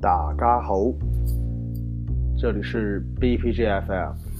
[0.00, 0.74] 大家好，
[2.36, 4.35] 这里是 BPG FM。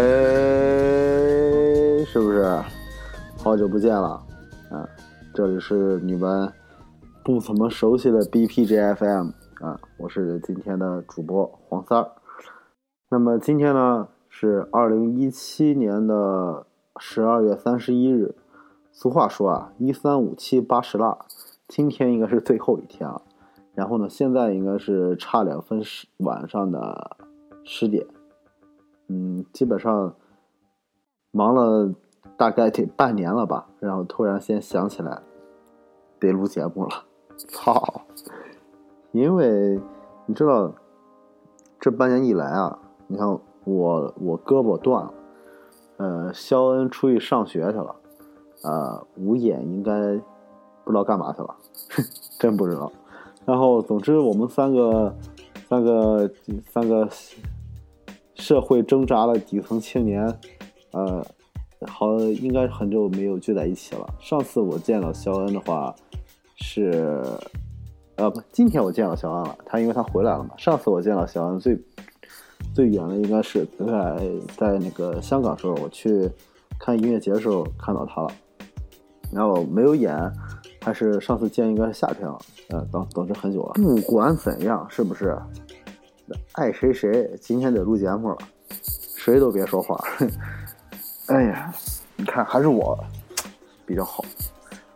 [0.00, 0.04] 哎，
[2.04, 2.44] 是不是
[3.36, 4.10] 好久不见了，
[4.70, 4.88] 啊，
[5.34, 6.52] 这里是你们
[7.24, 12.12] 不怎么熟悉的 BPGFM 啊，我是今天的主播黄三儿。
[13.10, 16.64] 那么今天呢是二零一七年的
[17.00, 18.36] 十二月三十一日。
[18.92, 21.18] 俗话说啊，一三五七八十腊，
[21.66, 23.22] 今天应该是最后一天了。
[23.74, 27.16] 然后呢，现在应该是差两分十晚上的
[27.64, 28.06] 十点。
[29.08, 30.14] 嗯，基本上
[31.30, 31.92] 忙了。
[32.36, 35.22] 大概得半年了吧，然后突然先想起来
[36.20, 36.90] 得录节目了，
[37.36, 38.02] 操！
[39.10, 39.80] 因为
[40.26, 40.72] 你知道，
[41.80, 43.26] 这半年以来啊，你看
[43.64, 45.14] 我我胳膊断了，
[45.96, 47.96] 呃，肖恩出去上学去了，
[48.62, 49.92] 啊，吴眼应该
[50.84, 51.56] 不知道干嘛去了，
[52.38, 52.92] 真不知道。
[53.44, 55.12] 然后总之我们三个
[55.68, 56.30] 三个
[56.68, 57.08] 三个
[58.48, 60.26] 社会挣扎的底层青年，
[60.92, 61.22] 呃。
[61.86, 64.08] 好，应该很久没有聚在一起了。
[64.18, 65.94] 上次我见到肖恩的话，
[66.56, 67.22] 是，
[68.16, 69.56] 呃，不，今天我见到肖恩了。
[69.66, 70.50] 他因为他回来了嘛。
[70.56, 71.78] 上次我见到肖恩最
[72.74, 76.28] 最远的应该是在在那个香港时候，我去
[76.80, 78.30] 看音乐节的时候看到他了。
[79.30, 80.18] 然后没有演，
[80.80, 82.38] 还是上次见应该是夏天了。
[82.70, 83.74] 呃，等等着很久了。
[83.74, 85.38] 不管怎样，是不是？
[86.52, 88.38] 爱谁谁，今天得录节目了，
[89.16, 89.98] 谁都别说话。
[91.28, 91.72] 哎呀，
[92.16, 92.98] 你看还是我
[93.86, 94.24] 比较好，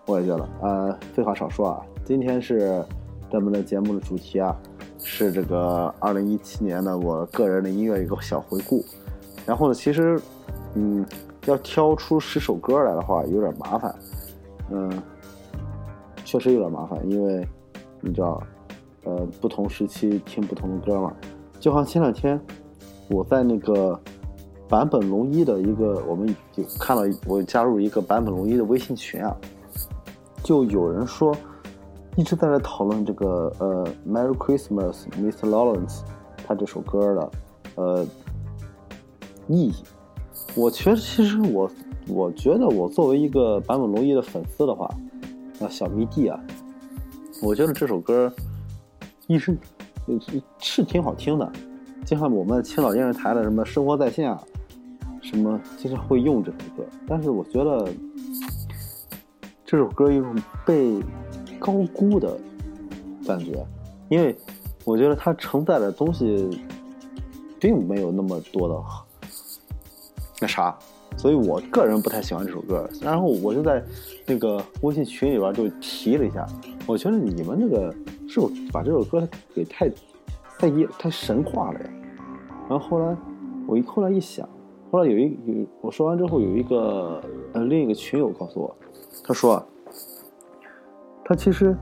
[0.06, 0.48] 我也觉得。
[0.62, 2.84] 呃，废话少说啊，今天是
[3.30, 4.56] 咱们的节目的主题啊，
[4.98, 8.84] 是这个二零一七年的我个人的音乐一个小回顾。
[9.44, 10.20] 然后呢，其实，
[10.74, 11.04] 嗯，
[11.46, 13.94] 要挑出十首歌来的话，有点麻烦。
[14.70, 15.02] 嗯，
[16.24, 17.46] 确实有点麻烦，因为
[18.00, 18.42] 你知道，
[19.04, 21.12] 呃，不同时期听不同的歌嘛。
[21.60, 22.40] 就好像前两天
[23.08, 24.00] 我在那个。
[24.68, 29.36] 坂本龙一的一个，我们有看到我加入一个坂本龙一的微信群啊，
[30.42, 31.36] 就有人说，
[32.16, 35.46] 一直在这讨论这个呃《Merry Christmas, Mr.
[35.50, 35.98] Lawrence》
[36.46, 37.30] 他这首歌的
[37.74, 38.06] 呃
[39.46, 39.74] 意义。
[40.54, 41.70] 我觉得其实我
[42.08, 44.86] 我觉得我作为一个坂本龙一的粉丝的话，
[45.60, 46.40] 啊小迷弟啊，
[47.42, 48.32] 我觉得这首歌
[49.32, 49.56] 一是
[50.58, 51.50] 是挺好听的，
[52.04, 54.38] 就像我们青岛电视台的什么生活在线啊，
[55.22, 57.88] 什么经常会用这首歌，但是我觉得
[59.64, 60.36] 这首歌有种
[60.66, 61.00] 被
[61.58, 62.38] 高估的
[63.26, 63.64] 感觉，
[64.10, 64.36] 因为
[64.84, 66.50] 我觉得它承载的东西
[67.58, 68.74] 并没有那么多的
[70.42, 70.76] 那啥，
[71.16, 72.86] 所以我个人不太喜欢这首歌。
[73.00, 73.82] 然后我就在
[74.26, 76.46] 那个微信群里边就提了一下，
[76.86, 77.94] 我觉得你们那个
[78.32, 79.90] 是否把这首歌给太
[80.58, 81.86] 太一太神话了呀？
[82.66, 83.14] 然后后来
[83.66, 84.48] 我一后来一想，
[84.90, 88.74] 后来有一有我说完之后，有一个呃另一个群友告诉我，
[89.22, 89.62] 他说。
[91.24, 91.76] 他其实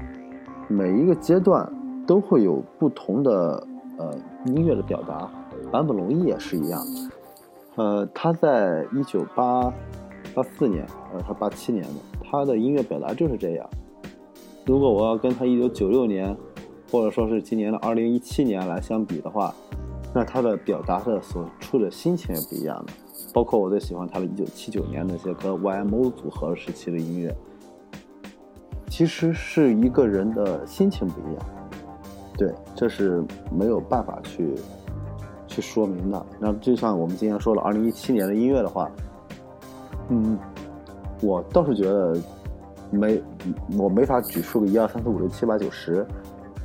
[0.68, 1.72] 每一个阶段
[2.06, 4.14] 都会有不同的呃
[4.46, 5.30] 音乐的表达，
[5.72, 6.80] 坂本龙一也是一样。
[7.76, 9.72] 呃，他在一九八
[10.34, 13.70] 八四年，呃，他八七年的，他的音乐表达就是这样。
[14.66, 16.36] 如果我要跟他一九九六年，
[16.90, 19.54] 或者说是今年的二零一七年来相比的话，
[20.14, 22.92] 那他的表达的所处的心情也不一样的。
[23.32, 27.34] 包括我最喜欢他的一九七九年那些跟 YMO 组合时期的音乐。
[28.88, 31.46] 其实是一个人的心情不一样，
[32.36, 34.52] 对，这是没有办法去
[35.46, 36.26] 去说明的。
[36.40, 38.90] 那就像我们今天说了，二零一七年的音乐的话，
[40.08, 40.36] 嗯，
[41.22, 42.16] 我倒是觉得
[42.90, 43.22] 没，
[43.78, 46.06] 我没法举出个一二三四五六七八九十，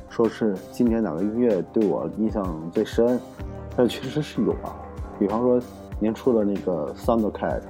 [0.08, 3.20] 说是今年哪个音乐对我印象最深，
[3.76, 4.74] 但确实是有啊。
[5.18, 5.60] 比方说
[5.98, 7.60] 年初的那个 Thundercat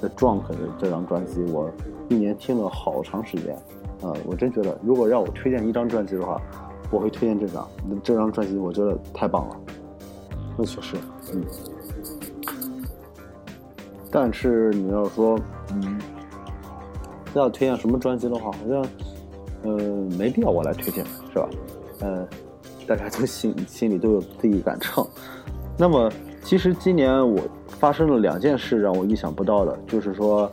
[0.00, 0.42] 的 Drunk
[0.78, 1.70] 这张专辑，我
[2.08, 3.56] 一年听了好长时间。
[4.02, 6.40] 呃，我真觉得，如果让我推荐一张专辑的话，
[6.90, 7.68] 我会推荐这张。
[8.02, 9.56] 这张专辑我觉得太棒了，
[10.58, 10.96] 那确实，
[11.32, 11.44] 嗯。
[14.10, 15.38] 但是你要说，
[15.72, 15.98] 嗯，
[17.38, 18.86] 要推荐什么专辑的话，好像，
[19.62, 19.76] 呃，
[20.18, 21.48] 没必要我来推荐，是吧？
[22.00, 22.26] 呃，
[22.86, 25.06] 大家都心心里都有自己杆秤。
[25.78, 26.10] 那么，
[26.44, 30.50] 其实今年我发生了两件事让我意想不到的，就是说，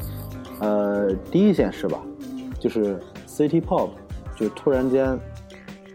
[0.60, 2.00] 呃，第一件事吧，
[2.60, 3.00] 就是。
[3.40, 3.92] City Pop
[4.36, 5.18] 就突然间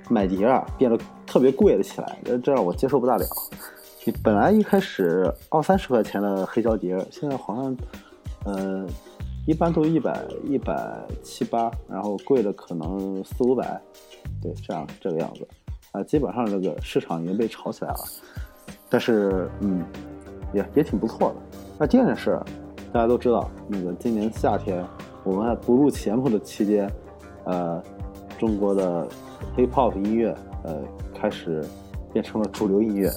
[0.09, 3.27] 买碟啊变得特别贵了起来，这让我接受不大了。
[4.23, 7.77] 本来一开始二三十块钱的黑胶碟，现在好像
[8.47, 8.87] 呃
[9.47, 13.81] 一般都一百一百七八，然后贵的可能四五百，
[14.41, 15.47] 对，这样这个样子
[15.93, 17.99] 啊，基本上这个市场已经被炒起来了。
[18.89, 19.85] 但是嗯，
[20.53, 21.37] 也也挺不错的。
[21.79, 22.41] 那第二件事，
[22.93, 24.85] 大家都知道，那个今年夏天
[25.25, 26.91] 我们还不录节目的期间。
[27.45, 27.83] 呃，
[28.39, 29.07] 中国的
[29.57, 30.83] hip hop 音乐，呃，
[31.15, 31.63] 开始
[32.13, 33.11] 变成了主流音乐。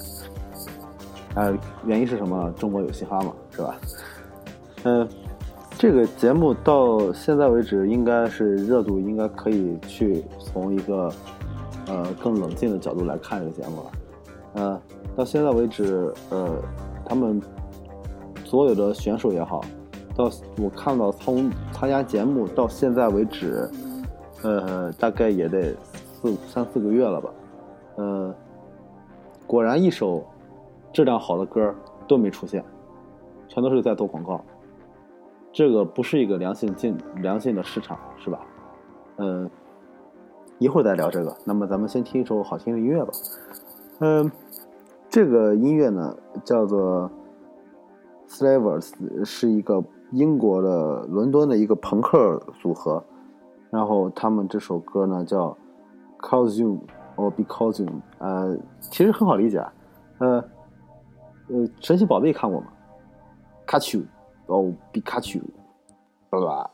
[1.34, 2.52] 呃，原因是什么？
[2.52, 3.80] 中国有嘻哈嘛，是吧？
[4.84, 5.08] 嗯，
[5.78, 11.08] 这个节目到现在为止，应该是热度应该可以去从一个
[11.86, 13.92] 呃更冷静的角度来看这个节目了。
[14.54, 14.82] 呃，
[15.14, 16.56] 到现在为止，呃，
[17.04, 17.40] 他们
[18.44, 19.60] 所有的选手也好，
[20.16, 20.28] 到
[20.60, 23.70] 我看到从参加节目到现在为止。
[24.42, 27.30] 呃，大概也得四三四个月了吧，
[27.96, 28.34] 呃，
[29.48, 30.24] 果然一首
[30.92, 31.74] 质量好的歌
[32.06, 32.64] 都没出现，
[33.48, 34.40] 全都是在做广告，
[35.58, 38.38] 这个不是一个良性竞良性的市场，是吧？
[39.16, 39.50] 嗯，
[40.60, 41.36] 一会儿再聊这个。
[41.44, 43.12] 那么咱们先听一首好听的音乐吧。
[43.98, 44.30] 嗯，
[45.08, 47.10] 这个音乐呢叫做
[48.28, 53.02] Slavers，是一个英国的伦敦的一个朋克组合。
[53.68, 55.58] 然后他们这首歌呢叫
[56.20, 56.78] ，Cause You
[57.16, 59.58] or Because You，呃，其实很好理解，
[60.18, 60.36] 呃，
[61.48, 62.68] 呃，神奇宝贝看过吗
[63.66, 64.02] ？Catch You
[64.48, 65.38] 哦，皮卡丘，
[66.30, 66.70] 对吧？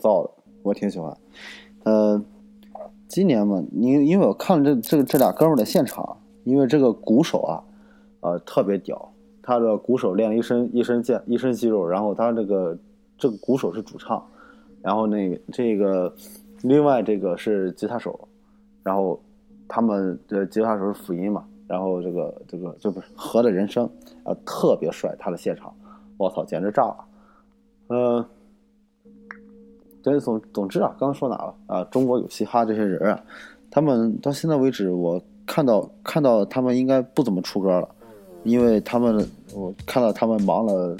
[0.00, 0.30] 造的，
[0.62, 1.16] 我挺喜欢。
[1.84, 2.20] 呃，
[3.06, 7.62] 今年嘛，因因为我看了这这这俩哥们儿的现场，因为这个鼓手啊，
[8.20, 12.76] 呃，特别屌，他的鼓手练了一身一身健一身肌肉，然后他这个
[13.16, 14.24] 这个鼓手是主唱，
[14.82, 16.12] 然后那这个
[16.62, 18.18] 另外这个是吉他手，
[18.82, 19.20] 然后
[19.68, 23.88] 他们的吉他手是辅音嘛，然后这个这个这不是和的人声
[24.24, 25.72] 啊、特别帅，他的现场，
[26.18, 27.04] 我操，简直炸了。
[27.88, 28.26] 呃，
[30.02, 31.84] 对，总总之啊，刚刚说哪了啊？
[31.84, 33.22] 中国有嘻哈这些人啊，
[33.70, 37.88] 他们到现在为止，我看到看到他们应该不怎么出歌了，
[38.44, 40.96] 因为他们我看到他们忙了，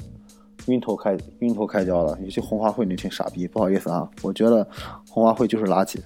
[0.67, 4.67] 晕头开晕头开交了，尤其红花会那群傻逼，不好意思啊，我觉得
[5.09, 5.97] 红花会就是垃圾，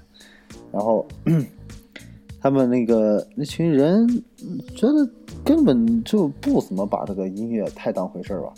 [0.72, 1.06] 然后
[2.40, 4.08] 他们那个那群人
[4.76, 5.10] 觉得
[5.44, 8.54] 根本就不怎么把这个音乐太当回事儿吧。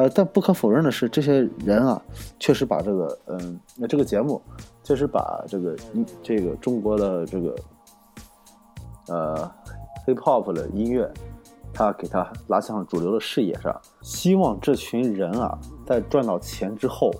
[0.00, 2.00] 呃，但不可否认的是，这些人啊，
[2.38, 4.40] 确实把这个，嗯，那这个节目，
[4.82, 5.76] 确实把这个，
[6.22, 7.54] 这个中国的这个，
[9.08, 9.52] 呃
[10.06, 11.06] ，hip hop 的音乐，
[11.74, 13.78] 他给他拉向了主流的视野上。
[14.00, 17.10] 希望这群人啊，在赚到钱之后，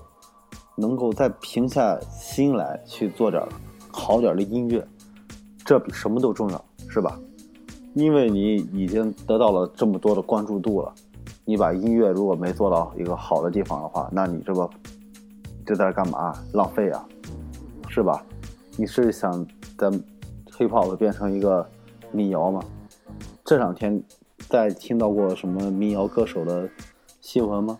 [0.75, 3.46] 能够再平下心来去做点
[3.90, 4.82] 好点的音乐，
[5.66, 7.20] 这比什么都重要，是吧？
[7.92, 10.94] 因为你已经得到了这么多的关注度了。
[11.50, 14.71] 你把音乐如果没做到一个好的地方的话，那你这个
[15.66, 16.33] 这在这干嘛？
[16.52, 17.04] 浪费啊，
[17.88, 18.25] 是吧？
[18.76, 19.45] 你是想
[19.76, 19.92] 咱
[20.52, 21.69] hip hop 变成一个
[22.12, 22.62] 民谣吗？
[23.45, 24.00] 这两天
[24.49, 26.69] 在听到过什么民谣歌手的
[27.21, 27.76] 新闻吗？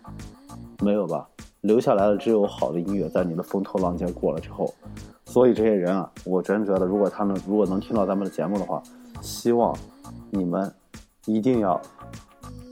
[0.83, 1.25] 没有吧？
[1.61, 4.73] 留下来的只有好的音乐，在你的风头浪尖过了之后。
[5.23, 8.83] 所以这些人啊，我真觉得，如果他们如果能听到咱们的节目的话，
[9.21, 9.73] 希望
[10.29, 10.69] 你们
[11.25, 11.81] 一定要。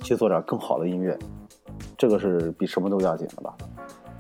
[0.02, 1.18] 去做点更好的音乐，
[1.98, 3.56] 这个是比什么都要紧的吧。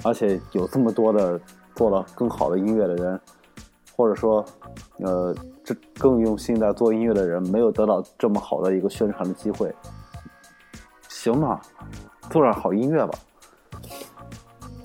[0.04, 1.40] 而且有这么多的
[1.76, 3.20] 做了更好的音乐的人，
[3.96, 4.46] 或者说，
[5.00, 9.76] 呃，这更用心在做音乐的人，没有得到这么好的一个宣传的机会，
[11.10, 11.60] 行嘛，
[12.30, 13.20] 做点好音乐吧。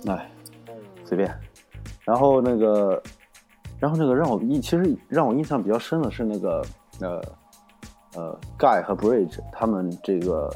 [0.09, 0.31] 哎，
[1.05, 1.33] 随便。
[2.01, 3.01] 然后那个，
[3.79, 6.65] 然后那个让我印，其实让我印象比较深的是那个，
[7.01, 7.23] 呃，
[8.17, 10.51] 呃，Guy 和 Bridge 他们这个。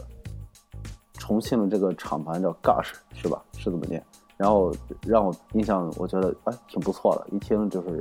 [1.28, 3.42] 重庆的这个厂牌叫 Gush 是吧？
[3.52, 4.02] 是这么念。
[4.38, 8.00] 然后让我印象，我觉得哎挺不错的，一听就是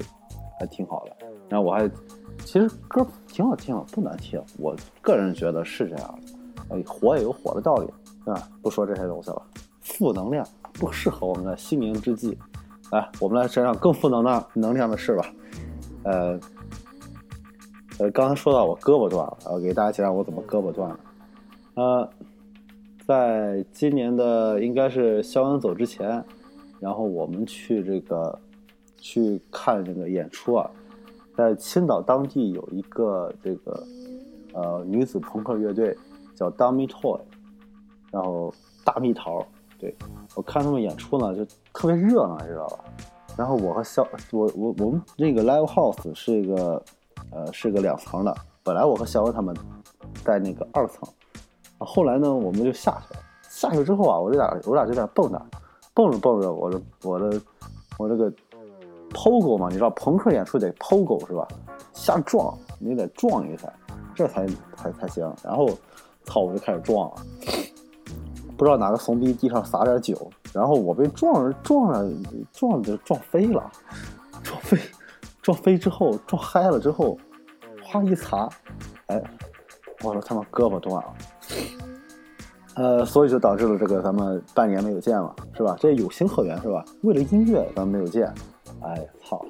[0.57, 1.11] 还挺好的。
[1.49, 1.89] 然后我还
[2.45, 4.41] 其实歌挺好听的，不难听。
[4.57, 6.75] 我个人觉得是这样的。
[6.77, 7.87] 哎，火也有火的道理，
[8.23, 8.47] 对吧？
[8.61, 9.41] 不说这些东西了，
[9.81, 12.37] 负能量不适合我们的心灵之际。
[12.91, 15.25] 来，我们来讲讲更负能量能量的事吧。
[16.03, 16.39] 呃
[17.99, 20.99] 呃，刚才说到我胳膊断了，我给大家讲讲我怎么胳膊断了。
[21.73, 22.09] 呃。
[23.07, 26.21] 在今年的应该是肖恩走之前，
[26.77, 28.37] 然后我们去这个
[28.97, 30.69] 去看这个演出啊，
[31.37, 33.87] 在青岛当地有一个这个
[34.53, 35.97] 呃女子朋克乐队
[36.35, 37.17] 叫 Dummy Toy，
[38.11, 39.45] 然后大蜜桃，
[39.79, 39.95] 对
[40.35, 42.83] 我看他们演出呢就特别热闹，知道吧？
[43.37, 46.83] 然后我和肖我我我们那个 live house 是一个
[47.31, 49.55] 呃是个两层的，本来我和肖恩他们
[50.25, 51.07] 在那个二层，
[51.79, 55.41] 后来呢我们就下去了，下去之后啊，我俩我俩就在那蹦跶，
[55.93, 57.41] 蹦着蹦着，我的我的
[57.97, 58.31] 我这个
[59.11, 61.47] pogo 嘛，你知道朋克演出得 pogo 是吧？
[61.93, 63.71] 瞎撞，你得撞一下，
[64.13, 65.31] 这才才才行。
[65.43, 65.67] 然后
[66.25, 67.15] 操，我就开始撞了。
[68.55, 72.11] 不知道哪个怂逼地上撒点酒，然后我被撞着撞着
[72.51, 73.71] 撞着撞飞了，
[74.43, 74.79] 撞飞
[75.41, 77.17] 撞飞之后撞嗨了之后，
[77.83, 78.49] 哗一擦，
[79.07, 79.23] 哎，
[80.03, 81.13] 我说他妈胳膊断了，
[82.77, 85.75] 呃，所以就导致了这个咱们半年没有见了，是吧？
[85.79, 86.85] 这有情可原是吧？
[87.01, 88.31] 为了音乐咱们没有见，
[88.81, 89.43] 哎操，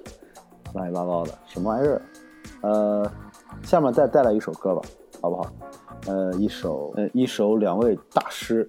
[0.73, 2.01] 乱七八糟的什么玩意儿？
[2.61, 3.11] 呃，
[3.63, 4.81] 下面再带来一首歌吧，
[5.21, 5.51] 好不好？
[6.07, 8.67] 呃，一首呃一首两位大师。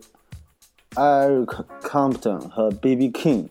[0.96, 3.10] Eric Compton 和 B.B.
[3.12, 3.48] King，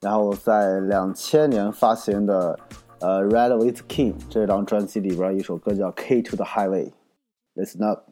[0.00, 2.58] 然后在两千年发行的
[3.00, 6.90] 呃《Ride with King》这张专辑里边一首歌叫《K to the Highway》
[7.56, 8.09] ，Listen up。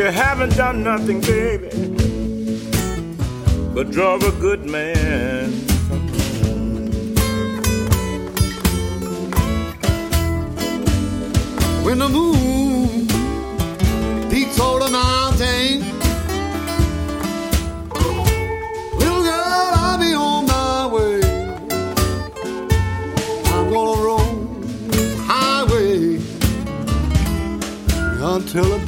[0.00, 1.68] You haven't done nothing, baby,
[3.74, 5.50] but drove a good man.
[11.84, 13.08] When the moon
[14.30, 15.84] peaks over the mountain.
[19.00, 21.20] Little girl, I'll be on my way.
[23.52, 26.20] I'm gonna the highway
[28.34, 28.86] until the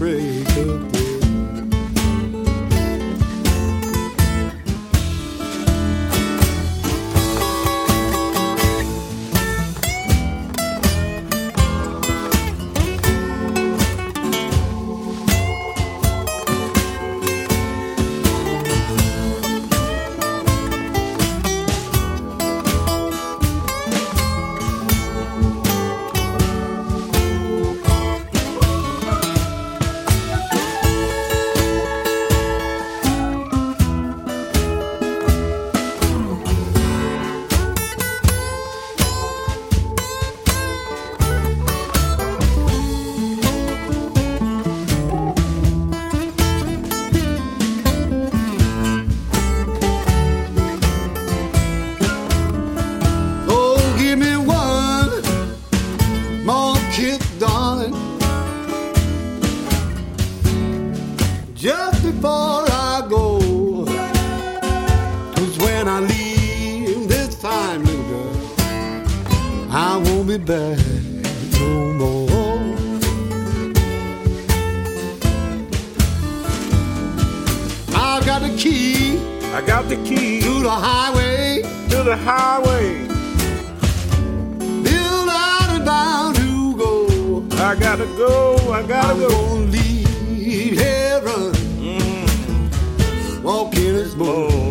[87.72, 89.28] I gotta go, I gotta I'm go.
[89.30, 91.52] gonna leave heaven.
[91.80, 93.42] Mm.
[93.42, 94.61] Walking is most too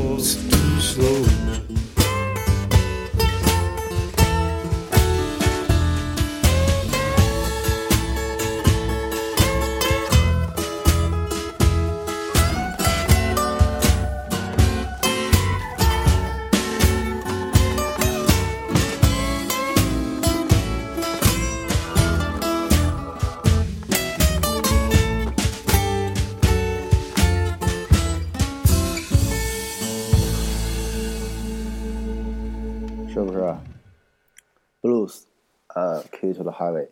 [36.22, 36.88] 呃，Key to the Highway。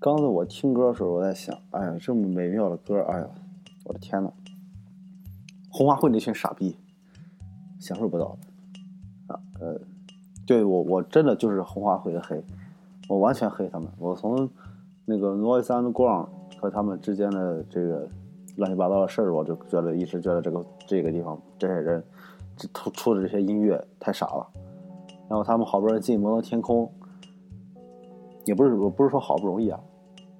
[0.00, 3.28] 刚才我听歌的时候，我在想，哎呀，这么美妙的歌，哎呀，
[3.84, 4.32] 我的天呐，
[5.70, 6.76] 红花会那群傻逼
[7.78, 8.36] 享受不到
[9.28, 9.80] 的啊，呃，
[10.46, 12.42] 对我我真的就是红花会的黑，
[13.08, 13.88] 我完全黑他们。
[13.98, 14.48] 我从
[15.04, 16.28] 那个 Noise and Ground
[16.58, 18.08] 和他们之间的这个
[18.56, 22.02] 乱七八糟的事儿，我就觉得一直觉得这个这个地方这些人
[22.56, 24.48] 这出出的这些音乐太傻了。
[25.28, 26.92] 然后他们好不容易进摩登天空，
[28.44, 29.78] 也不是我不是说好不容易啊，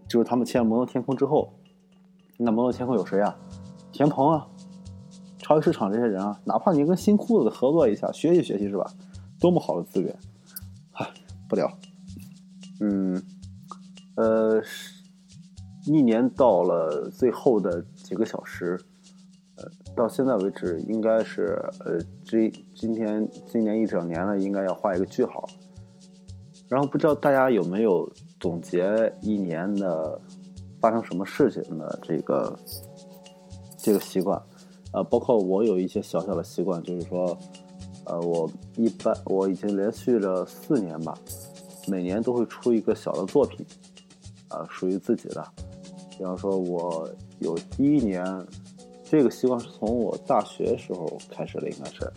[0.09, 1.53] 就是他们签了摩登天空之后，
[2.39, 3.37] 那摩登天空有谁啊？
[3.93, 4.47] 田鹏啊，
[5.39, 8.91] 超级市场这些人啊，哪怕你跟新裤子合作一下，学习学习是吧？
[9.39, 10.17] 多么好的资源，
[10.93, 11.07] 唉，
[11.49, 11.71] 不聊。
[12.81, 13.23] 嗯，
[14.17, 14.63] 呃，
[15.85, 18.81] 一年到了最后的几个小时，
[19.57, 25.49] 呃，到现在为止应该是呃，这今天今年一整年了，应该要画一个句号。
[26.73, 28.83] 然后不知道大家有没有总结
[29.21, 30.19] 一年的
[30.81, 32.59] 发生什么事情的这个
[33.77, 34.43] 这个习惯？
[34.95, 37.37] 呃，包括我有一些小小的习惯，就是说，
[38.07, 41.13] 呃，我一般我已经连续了四年吧，
[41.87, 43.67] 每年都会出一个小的作品，
[44.49, 45.47] 啊、属于自己的。
[46.17, 47.07] 比方说，我
[47.41, 48.25] 有第一年，
[49.05, 52.11] 这个习惯是从我大学时候开始的，应该是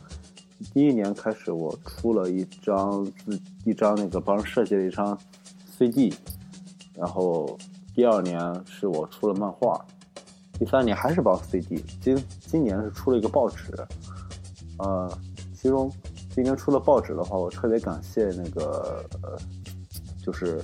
[0.73, 5.17] 第一年开始，我出了一张自一张那个帮人设计了一张
[5.77, 6.13] CD，
[6.93, 7.57] 然后
[7.93, 9.85] 第二年是我出了漫画，
[10.57, 13.73] 第三年还是帮 CD，今今年是出了一个报纸，
[14.79, 15.11] 呃，
[15.53, 15.91] 其中
[16.33, 19.37] 今年出了报纸的话，我特别感谢那个呃，
[20.23, 20.61] 就是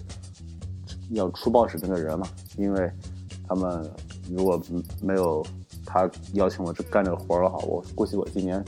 [1.12, 2.28] 要出报纸那个人嘛，
[2.58, 2.90] 因为
[3.48, 3.92] 他们
[4.30, 4.62] 如果
[5.02, 5.46] 没有
[5.86, 8.64] 他邀请我去干这个活儿的话，我估计我今年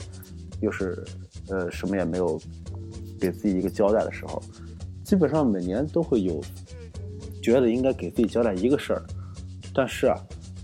[0.64, 1.04] 又是
[1.48, 2.40] 呃什么也没有
[3.20, 4.42] 给自己一个交代的时候。
[5.04, 6.40] 基本上每年都会有
[7.42, 9.02] 觉得应该给自己交代一个事儿，
[9.74, 10.16] 但是啊，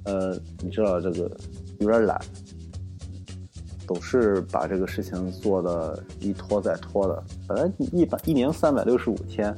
[0.05, 1.31] 呃，你知道这个
[1.79, 2.19] 有点懒，
[3.87, 7.23] 总是把这个事情做的一拖再拖的。
[7.47, 9.55] 本来一百一年三百六十五天，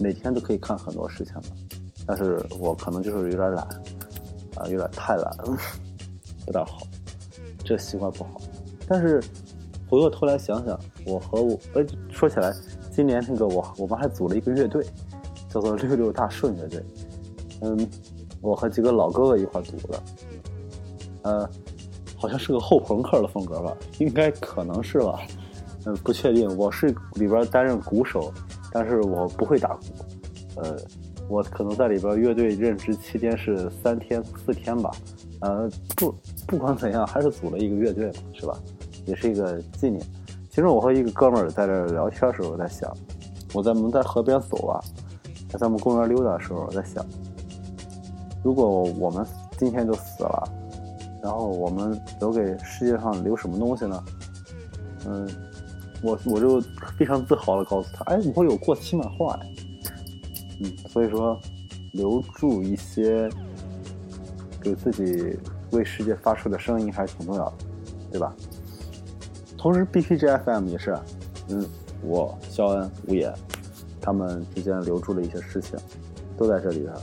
[0.00, 1.42] 每天都可以看很多事情的，
[2.04, 3.64] 但是我可能就是有点懒，
[4.56, 5.56] 啊，有点太懒了，
[6.44, 6.84] 不大好，
[7.64, 8.40] 这习惯不好。
[8.88, 9.22] 但是
[9.88, 12.52] 回过头来想想，我和我，哎，说起来，
[12.90, 14.84] 今年那个我我们还组了一个乐队，
[15.48, 16.82] 叫做六六大顺乐队。
[17.60, 17.88] 嗯，
[18.40, 20.02] 我和几个老哥哥一块组的，
[21.22, 21.48] 呃，
[22.16, 25.20] 好像是个后朋克的风格吧，应该可能是吧，
[25.84, 26.54] 嗯，不确定。
[26.58, 28.32] 我是里边担任鼓手，
[28.72, 29.80] 但是我不会打鼓，
[30.56, 30.76] 呃，
[31.28, 34.90] 我可能在里边乐队任职期间是三天四天吧，
[35.40, 36.14] 呃，不
[36.46, 38.58] 不管怎样，还是组了一个乐队，是吧？
[39.06, 40.04] 也是一个纪念。
[40.50, 42.90] 其实我和一个哥们儿在这聊天的时候，我在想，
[43.54, 44.80] 我在我们在河边走啊，
[45.48, 47.04] 在咱们公园溜达的时候，我在想，
[48.42, 49.26] 如果我们
[49.58, 50.48] 今天就死了，
[51.22, 54.04] 然后我们留给世界上留什么东西呢？
[55.06, 55.28] 嗯，
[56.02, 56.60] 我我就
[56.98, 59.54] 非常自豪的告诉他，哎，我有过期漫画哎，
[60.60, 61.38] 嗯，所以说
[61.92, 63.28] 留住一些
[64.60, 65.38] 给自己
[65.72, 67.54] 为世界发出的声音还是挺重要的，
[68.10, 68.34] 对吧？
[69.66, 70.96] 同时，BPG FM 也是，
[71.48, 71.66] 嗯，
[72.00, 73.34] 我肖恩、吴野
[74.00, 75.76] 他们之间留住了一些事情，
[76.36, 76.94] 都在这里边。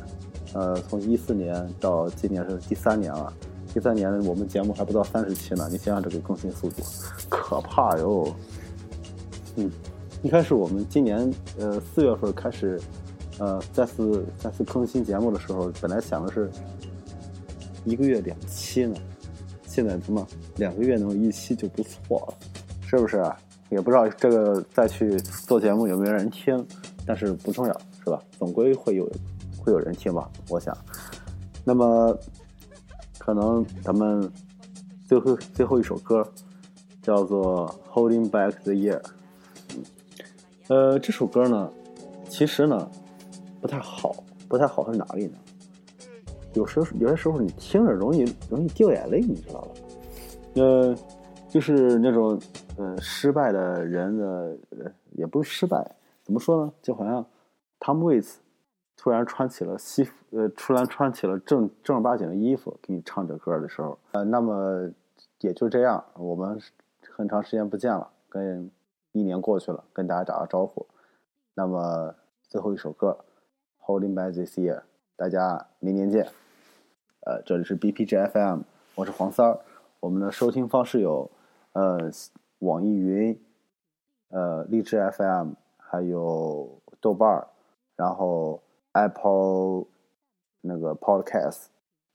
[0.54, 3.34] 呃，从一四年到今年是第三年了，
[3.74, 6.82] 第三年我们节目还不到三十期呢，你想想这个更新速度，
[7.28, 8.34] 可怕哟！
[9.58, 9.70] 嗯，
[10.22, 12.80] 一开始我们今年呃四月份开始，
[13.40, 16.50] 呃再次再次更新节目的时候，本来想的是
[17.84, 18.96] 一个月两期呢，
[19.68, 22.38] 现在怎么两个月能有一期就不错了，
[22.94, 23.24] 是不是？
[23.72, 26.64] 也不知道这个再去做节目有没有人听，
[27.08, 28.22] 但是不重要，是吧？
[28.38, 29.10] 总归会有
[29.58, 30.78] 会有人听吧，我想。
[31.66, 32.16] 那么
[33.18, 34.32] 可能咱们
[35.08, 36.24] 最后最后一首歌
[37.02, 39.02] 叫做《Holding Back the Year》。
[40.68, 41.68] 呃，这首歌呢，
[42.30, 42.88] 其实呢
[43.60, 45.38] 不太好，不太好在哪里呢？
[46.54, 49.68] 有时候有些时候你听着容易容易掉眼泪，你知道吧？
[50.58, 50.96] 呃，
[51.50, 52.40] 就是那种
[52.78, 56.74] 呃失败的人的，呃也不是失败，怎么说呢？
[56.82, 57.26] 就好像
[57.80, 58.36] Tom Waits
[58.96, 64.90] 突然穿起了西服，呃，突然穿起了正正儿八经的衣服给你唱这歌的时候，呃，那么
[65.40, 66.60] 也就这样，我们
[67.12, 68.72] 很长时间不见了，跟
[69.12, 70.88] 一年过去了，跟大家打个招呼。
[71.56, 72.16] 那么
[72.48, 73.18] 最后一首歌
[73.86, 74.78] 《Holding By This Year》，
[75.16, 76.28] 大家明年见。
[77.26, 78.62] 呃，这里是 BPG FM，
[78.96, 79.60] 我是黄三儿。
[80.00, 81.30] 我们的收听方式有，
[81.74, 82.12] 呃，
[82.64, 83.40] 网易云，
[84.30, 87.48] 呃，荔枝 FM，还有豆瓣儿，
[87.96, 88.62] 然后
[88.94, 89.86] Apple
[90.62, 91.66] 那个 Podcast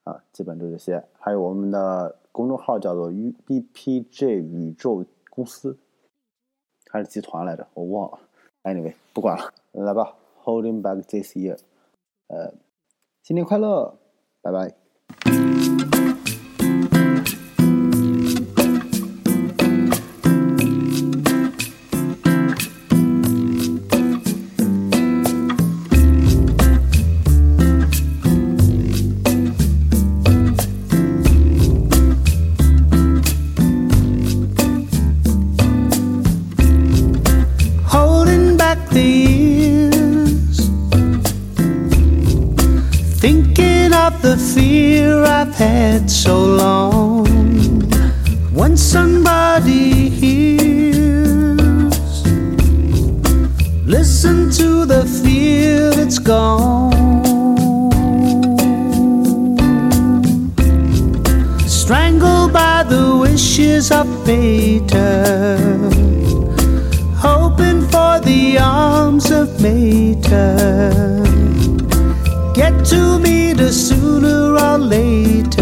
[0.04, 1.04] 啊，基本就这些。
[1.20, 5.76] 还有我们的公众号叫做 U B P J 宇宙公司，
[6.90, 8.18] 还是集团来着，我忘了。
[8.64, 11.58] Anyway，不管了，来吧，Holding Back This Year，
[12.28, 12.52] 呃，
[13.22, 13.98] 新年快乐，
[14.42, 14.88] 拜拜。
[49.38, 51.96] nobody hears.
[53.87, 56.92] Listen to the fear that's gone.
[61.66, 64.94] Strangled by the wishes of fate,
[67.27, 71.22] hoping for the arms of Mater.
[72.55, 75.57] Get to me the sooner or later.